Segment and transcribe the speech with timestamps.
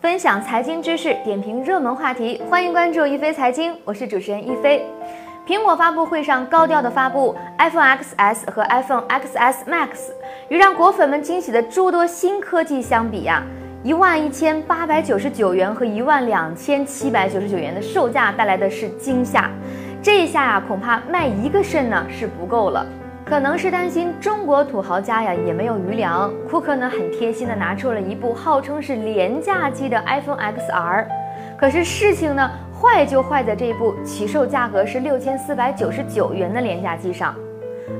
[0.00, 4.86] 分享财经知识，点评热门话题，欢迎关注一飞财经，我是主持人一飞。
[5.44, 10.10] 苹果发布会上高调的发布 iPhone XS 和 iPhone XS Max，
[10.50, 13.42] 与让果粉们惊喜的诸多新科技相比呀，
[13.82, 19.50] 一万一千八百九十九元和一万两千七百九十九元的售价带来的是惊吓。
[20.00, 22.86] 这一下呀，恐怕卖一个肾呢是不够了。
[23.28, 31.06] 可能是担心中国土豪家呀也没有余粮，库克呢很贴心的拿出了一部号称是廉价机的 iPhone XR。
[31.58, 37.34] 可是事情呢坏就坏在这部起售价格是六千四百九十九元的廉价机上。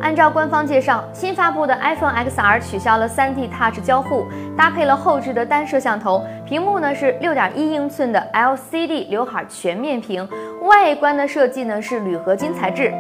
[0.01, 4.25] 按照官方介绍，新发布的 iPhone XR 取消了 3D Touch 交互，
[4.57, 10.27] 搭配了后置的单摄像头，屏幕呢是六点一英寸的 LCD 刘海全面屏，
[10.63, 12.91] 外观的设计呢是铝合金材质。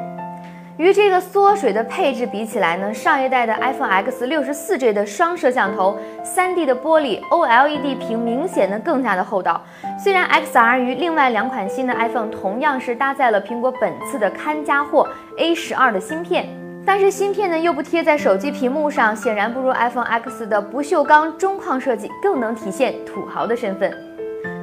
[0.78, 9.60] 与这个缩水的配置比起来呢，上一代的 iPhone X 六十四 G 的双摄像头、3D 的玻璃 OLED 屏明显的更加的厚道。
[9.98, 16.46] 虽然 XR 与另外两款新的 iPhone 同样是搭载了苹果本次的看家货 A 十二的芯片，
[16.86, 23.92] 但是芯片呢又不贴在手机屏幕上，显然不如 iPhone X 的不锈钢中框设计更能体现土豪的身份。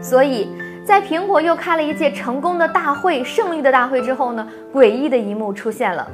[0.02, 0.50] 所以。
[0.86, 6.08] 在苹果又开了一届成功的大会、胜利的大会之后呢，诡异的一幕出现了。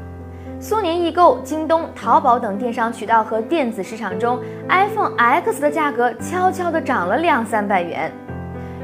[0.62, 8.10] 苏宁易购、京东、淘宝等电商渠道和电子市场中，iPhone X 的价格悄悄地涨了两三百元。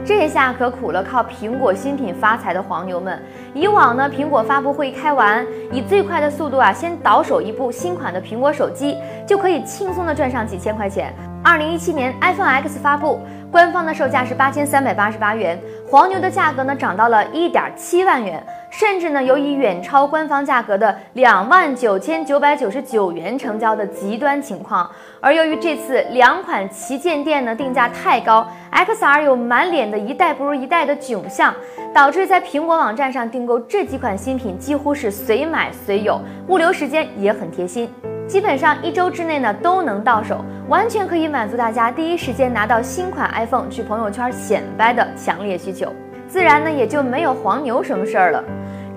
[0.03, 3.21] 这下可苦了靠苹果新品发财的黄牛们。
[3.53, 11.13] 以往呢，苹果发布会开完，以最快的速度啊，先倒手一部新款的苹果手机，就可以轻松的赚上几千块钱。
[11.43, 13.19] 二零一七年 iPhone X 发布，
[13.51, 24.89] 官方的售价是八千三百八十八元，黄牛的价格呢涨到了一点七万元，甚至呢有以远超官方价格的两万九千九百九十九元成交的极端情况。
[25.21, 31.55] 而由于这次两款旗舰店呢定价太高，XR 有满脸的一代不如一代的窘相，
[31.93, 37.89] 导致在苹果网站上订购这几款新品几乎是随买随有，物流时间也很贴心。
[38.27, 45.93] 基本上一周之内呢都能到手，完全可以满足大家第一时间拿到新款 iPhone 去朋友圈显摆的强烈需求，
[46.27, 48.43] 自然呢也就没有黄牛什么事儿了。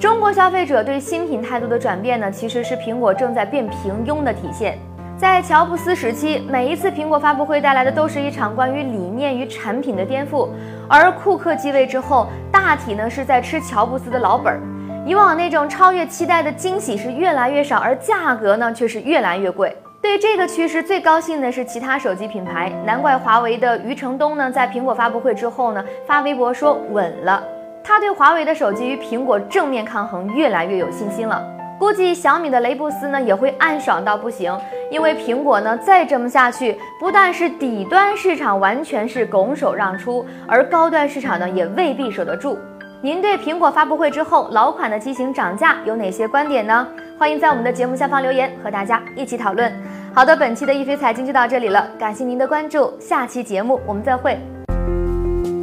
[0.01, 4.77] 中国消费者对新品态度的转变呢，其实是苹果正在变平庸的体现。
[5.17, 10.49] 在乔布斯时期，每一次苹果发布会带来的都是一场关于理念与产品的颠覆，
[10.89, 14.61] 而库克继位之后，大体呢是在吃乔布斯的老本儿。
[15.07, 19.75] 以往那种超越期待的惊喜是越来越少，而价格呢却是越来越贵。
[20.03, 27.43] 对这个趋势最高兴的是其他手机品牌，难怪华为的余承东呢在苹果发布会之后呢发微博说稳了，
[27.83, 31.43] 他对华为的手机与苹果正面抗衡越来越有信心了。
[31.79, 34.55] 估计小米的雷布斯呢也会暗爽到不行，
[34.91, 42.59] 因为苹果呢再这么下去，不但是底端市场完全是拱手让出，而高端市场呢也未必守得住。
[43.03, 46.87] 您对苹果发布会之后老款的机型涨价有哪些观点呢？
[47.19, 49.73] 欢迎在我们的节目下方留言，和大家一起讨论。
[50.13, 54.39] 好的，本期的易飞财经就到这里了，感谢您的关注，下期节目我们再会。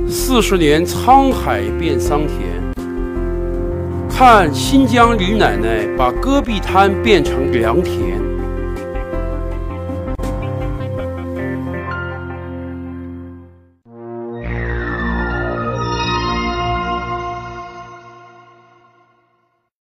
[0.10, 2.40] 四十年沧海变桑田，
[4.10, 8.20] 看新疆李奶奶把戈壁滩变成良田。